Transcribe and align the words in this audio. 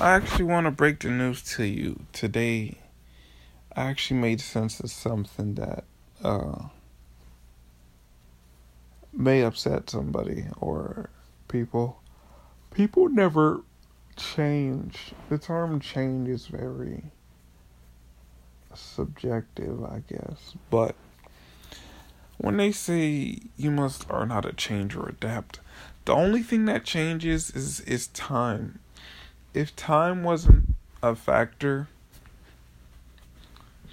I 0.00 0.10
actually 0.12 0.44
want 0.44 0.66
to 0.66 0.70
break 0.70 1.00
the 1.00 1.10
news 1.10 1.42
to 1.56 1.64
you 1.64 2.04
today. 2.12 2.78
I 3.74 3.82
actually 3.90 4.20
made 4.20 4.40
sense 4.40 4.78
of 4.78 4.92
something 4.92 5.56
that 5.56 5.84
uh, 6.22 6.68
may 9.12 9.42
upset 9.42 9.90
somebody 9.90 10.46
or 10.60 11.10
people. 11.48 12.00
People 12.72 13.08
never 13.08 13.62
change. 14.16 15.14
The 15.30 15.38
term 15.38 15.80
change 15.80 16.28
is 16.28 16.46
very 16.46 17.02
subjective, 18.74 19.82
I 19.82 20.04
guess. 20.08 20.54
But 20.70 20.94
when 22.36 22.56
they 22.56 22.70
say 22.70 23.38
you 23.56 23.72
must 23.72 24.08
learn 24.08 24.30
how 24.30 24.42
to 24.42 24.52
change 24.52 24.94
or 24.94 25.08
adapt, 25.08 25.58
the 26.04 26.12
only 26.12 26.44
thing 26.44 26.66
that 26.66 26.84
changes 26.84 27.50
is 27.50 27.80
is 27.80 28.06
time. 28.06 28.78
If 29.58 29.74
time 29.74 30.22
wasn't 30.22 30.76
a 31.02 31.16
factor, 31.16 31.88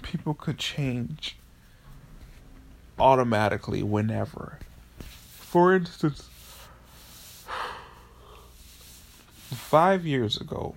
people 0.00 0.32
could 0.32 0.58
change 0.58 1.36
automatically 3.00 3.82
whenever. 3.82 4.60
For 5.00 5.74
instance, 5.74 6.28
five 9.50 10.06
years 10.06 10.40
ago, 10.40 10.76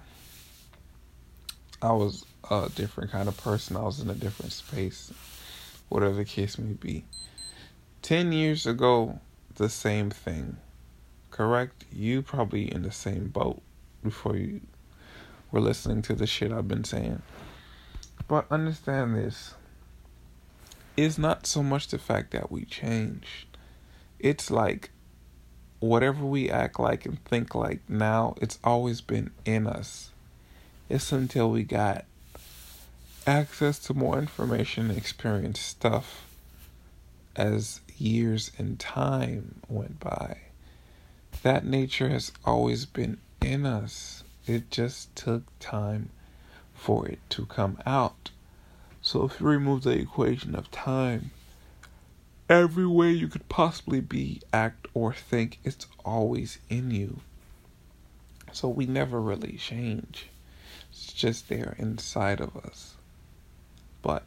I 1.83 1.91
was 1.91 2.25
a 2.49 2.71
different 2.73 3.11
kind 3.11 3.27
of 3.27 3.37
person. 3.37 3.77
I 3.77 3.83
was 3.83 3.99
in 3.99 4.09
a 4.09 4.15
different 4.15 4.53
space, 4.53 5.13
whatever 5.89 6.15
the 6.15 6.25
case 6.25 6.57
may 6.57 6.73
be. 6.73 7.05
Ten 8.01 8.31
years 8.31 8.65
ago, 8.65 9.19
the 9.53 9.69
same 9.69 10.09
thing. 10.09 10.57
Correct? 11.29 11.85
You 11.93 12.23
probably 12.23 12.73
in 12.73 12.81
the 12.81 12.91
same 12.91 13.27
boat 13.27 13.61
before 14.03 14.35
you 14.35 14.61
were 15.51 15.59
listening 15.59 16.01
to 16.03 16.15
the 16.15 16.27
shit 16.27 16.51
I've 16.51 16.67
been 16.67 16.83
saying. 16.83 17.21
But 18.27 18.45
understand 18.51 19.15
this. 19.15 19.55
It's 20.95 21.17
not 21.17 21.47
so 21.47 21.63
much 21.63 21.87
the 21.87 21.97
fact 21.97 22.31
that 22.31 22.51
we 22.51 22.65
changed. 22.65 23.57
It's 24.19 24.51
like 24.51 24.91
whatever 25.79 26.25
we 26.25 26.49
act 26.49 26.79
like 26.79 27.05
and 27.05 27.23
think 27.25 27.55
like 27.55 27.79
now, 27.87 28.35
it's 28.41 28.59
always 28.63 29.01
been 29.01 29.31
in 29.45 29.65
us. 29.65 30.11
It's 30.89 31.11
until 31.11 31.49
we 31.49 31.63
got 31.63 32.05
access 33.25 33.79
to 33.79 33.93
more 33.93 34.17
information 34.17 34.89
and 34.89 34.97
experience 34.97 35.59
stuff 35.59 36.25
as 37.35 37.79
years 37.97 38.51
and 38.57 38.79
time 38.79 39.61
went 39.69 39.99
by. 39.99 40.37
That 41.43 41.65
nature 41.65 42.09
has 42.09 42.31
always 42.43 42.85
been 42.85 43.19
in 43.41 43.65
us. 43.65 44.23
It 44.49 44.71
just 44.71 45.15
took 45.15 45.43
time 45.59 46.09
for 46.73 47.07
it 47.07 47.19
to 47.29 47.45
come 47.45 47.77
out. 47.85 48.31
So 48.99 49.25
if 49.25 49.39
you 49.39 49.45
remove 49.45 49.83
the 49.83 49.91
equation 49.91 50.55
of 50.55 50.71
time, 50.71 51.29
every 52.49 52.87
way 52.87 53.11
you 53.11 53.27
could 53.27 53.47
possibly 53.47 54.01
be, 54.01 54.41
act, 54.51 54.87
or 54.95 55.13
think, 55.13 55.59
it's 55.63 55.85
always 56.03 56.57
in 56.67 56.89
you. 56.89 57.19
So 58.51 58.67
we 58.67 58.87
never 58.87 59.21
really 59.21 59.55
change. 59.57 60.29
It's 60.89 61.13
just 61.13 61.47
there 61.47 61.75
inside 61.77 62.41
of 62.41 62.57
us. 62.57 62.95
But 64.01 64.23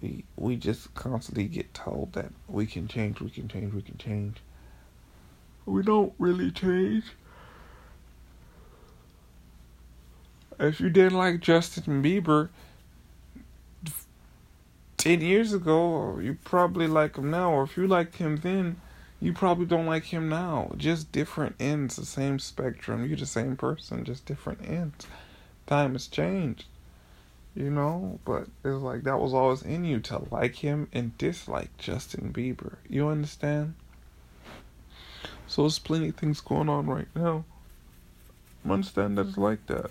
we 0.00 0.22
we 0.36 0.54
just 0.54 0.94
constantly 0.94 1.48
get 1.48 1.74
told 1.74 2.12
that 2.12 2.30
we 2.46 2.64
can 2.64 2.86
change, 2.86 3.20
we 3.20 3.30
can 3.30 3.48
change, 3.48 3.74
we 3.74 3.82
can 3.82 3.98
change. 3.98 4.36
We 5.64 5.82
don't 5.82 6.12
really 6.16 6.52
change. 6.52 7.06
If 10.58 10.80
you 10.80 10.88
didn't 10.88 11.18
like 11.18 11.40
Justin 11.40 12.02
Bieber 12.02 12.48
10 14.96 15.20
years 15.20 15.52
ago, 15.52 16.18
you 16.18 16.38
probably 16.44 16.86
like 16.86 17.16
him 17.16 17.30
now. 17.30 17.52
Or 17.52 17.64
if 17.64 17.76
you 17.76 17.86
liked 17.86 18.16
him 18.16 18.36
then, 18.38 18.80
you 19.20 19.32
probably 19.32 19.66
don't 19.66 19.86
like 19.86 20.04
him 20.04 20.28
now. 20.28 20.72
Just 20.76 21.12
different 21.12 21.56
ends, 21.60 21.96
the 21.96 22.06
same 22.06 22.38
spectrum. 22.38 23.06
You're 23.06 23.16
the 23.18 23.26
same 23.26 23.56
person, 23.56 24.04
just 24.04 24.24
different 24.24 24.66
ends. 24.66 25.06
Time 25.66 25.92
has 25.92 26.06
changed, 26.06 26.64
you 27.54 27.70
know? 27.70 28.18
But 28.24 28.46
it's 28.64 28.82
like 28.82 29.02
that 29.04 29.20
was 29.20 29.34
always 29.34 29.62
in 29.62 29.84
you 29.84 30.00
to 30.00 30.22
like 30.30 30.56
him 30.56 30.88
and 30.92 31.16
dislike 31.18 31.76
Justin 31.76 32.32
Bieber. 32.32 32.76
You 32.88 33.08
understand? 33.08 33.74
So 35.46 35.62
there's 35.62 35.78
plenty 35.78 36.08
of 36.08 36.16
things 36.16 36.40
going 36.40 36.68
on 36.68 36.86
right 36.86 37.08
now. 37.14 37.44
Understand 38.68 39.18
that 39.18 39.28
it's 39.28 39.38
like 39.38 39.66
that. 39.66 39.90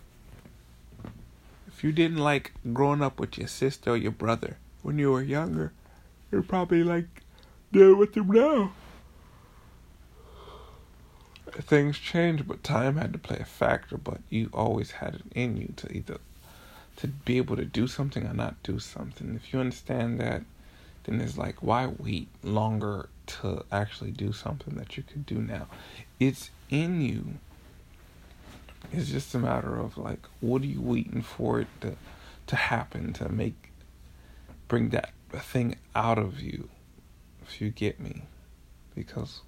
If 1.76 1.84
you 1.84 1.92
didn't 1.92 2.20
like 2.20 2.54
growing 2.72 3.02
up 3.02 3.20
with 3.20 3.38
your 3.38 3.50
sister 3.50 3.92
or 3.92 3.98
your 3.98 4.14
brother 4.14 4.56
when 4.82 4.98
you 4.98 5.12
were 5.12 5.22
younger, 5.22 5.74
you're 6.32 6.42
probably 6.42 6.86
like 6.86 7.22
there 7.70 7.94
with 7.94 8.14
them 8.14 8.28
now. 8.28 8.72
Things 11.52 12.00
change, 12.00 12.48
but 12.48 12.64
time 12.64 12.96
had 12.96 13.12
to 13.12 13.20
play 13.20 13.40
a 13.40 13.46
factor. 13.46 13.98
But 13.98 14.22
you 14.30 14.50
always 14.54 14.92
had 14.92 15.16
it 15.16 15.24
in 15.36 15.58
you 15.58 15.74
to 15.76 15.92
either 15.92 16.20
to 16.96 17.08
be 17.08 17.36
able 17.36 17.58
to 17.58 17.66
do 17.66 17.88
something 17.88 18.26
or 18.26 18.34
not 18.34 18.64
do 18.64 18.80
something. 18.80 19.36
If 19.36 19.52
you 19.52 19.60
understand 19.60 20.18
that, 20.22 20.44
then 21.04 21.20
it's 21.20 21.38
like 21.38 21.62
why 21.62 21.88
wait 21.88 22.30
longer 22.42 23.10
to 23.28 23.66
actually 23.70 24.12
do 24.12 24.32
something 24.32 24.76
that 24.76 24.96
you 24.96 25.04
could 25.04 25.26
do 25.26 25.42
now? 25.42 25.68
It's 26.22 26.52
in 26.70 27.02
you. 27.02 27.34
It's 28.92 29.10
just 29.10 29.34
a 29.36 29.40
matter 29.40 29.78
of 29.78 29.98
like, 29.98 30.28
what 30.40 30.62
are 30.62 30.68
you 30.68 30.82
waiting 30.82 31.22
for 31.22 31.62
it 31.62 31.68
to 31.82 31.96
to 32.48 32.56
happen 32.56 33.14
to 33.14 33.30
make 33.30 33.72
bring 34.68 34.90
that 34.90 35.12
thing 35.32 35.76
out 35.96 36.18
of 36.18 36.42
you, 36.42 36.70
if 37.44 37.62
you 37.62 37.70
get 37.70 38.00
me. 38.00 38.24
Because 38.96 39.42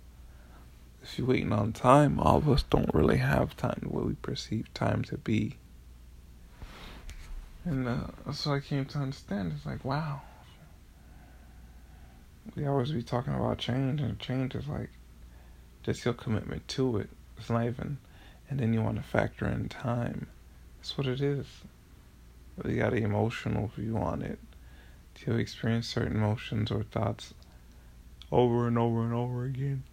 if 1.02 1.18
you're 1.18 1.28
waiting 1.28 1.54
on 1.54 1.74
time, 1.74 2.20
all 2.20 2.38
of 2.38 2.50
us 2.50 2.64
don't 2.64 2.94
really 2.94 3.18
have 3.18 3.56
time 3.56 3.82
way 3.86 4.04
we 4.04 4.14
perceive 4.16 4.74
time 4.74 5.04
to 5.04 5.18
be. 5.18 5.58
And 7.66 7.88
uh, 7.88 8.32
so 8.34 8.54
I 8.54 8.60
came 8.60 8.86
to 8.86 9.00
understand. 9.00 9.54
It's 9.56 9.66
like, 9.66 9.84
wow. 9.84 10.22
We 12.56 12.66
always 12.66 12.92
be 12.92 13.04
talking 13.04 13.34
about 13.34 13.58
change, 13.58 14.00
and 14.02 14.20
change 14.20 14.56
is 14.56 14.68
like 14.68 14.90
just 15.84 16.06
your 16.06 16.14
commitment 16.14 16.68
to 16.70 16.98
it. 16.98 17.10
It's 17.38 17.50
not 17.50 17.66
even 17.66 17.98
and 18.50 18.60
then 18.60 18.74
you 18.74 18.82
want 18.82 18.98
to 18.98 19.04
factor 19.04 19.48
in 19.48 19.70
time. 19.70 20.28
That's 20.78 20.98
what 20.98 21.08
it 21.08 21.22
is. 21.22 21.46
You 22.66 22.78
got 22.78 22.94
an 22.94 23.04
emotional 23.04 23.68
view 23.76 23.98
on 23.98 24.22
it. 24.22 24.40
To 25.26 25.36
experience 25.36 25.88
certain 25.88 26.18
emotions 26.18 26.70
or 26.70 26.84
thoughts 26.84 27.34
over 28.32 28.68
and 28.68 28.78
over 28.78 29.02
and 29.02 29.14
over 29.14 29.46
again. 29.46 29.84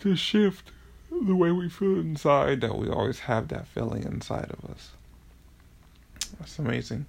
To 0.00 0.16
shift 0.16 0.70
the 1.10 1.36
way 1.36 1.52
we 1.52 1.68
feel 1.68 2.00
inside, 2.00 2.62
that 2.62 2.76
we 2.76 2.88
always 2.88 3.20
have 3.20 3.48
that 3.48 3.66
feeling 3.68 4.04
inside 4.04 4.50
of 4.50 4.70
us. 4.70 4.92
That's 6.38 6.58
amazing. 6.58 7.06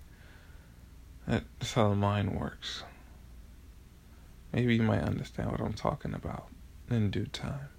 That's 1.26 1.74
how 1.74 1.90
the 1.90 1.96
mind 1.96 2.38
works. 2.38 2.84
Maybe 4.52 4.76
you 4.76 4.84
might 4.84 5.02
understand 5.02 5.52
what 5.52 5.62
I'm 5.62 5.74
talking 5.74 6.14
about 6.14 6.48
in 6.90 7.10
due 7.10 7.26
time. 7.26 7.70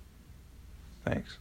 Thanks. 1.04 1.36